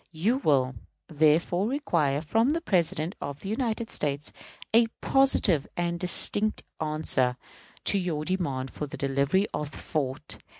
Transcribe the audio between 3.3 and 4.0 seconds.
the United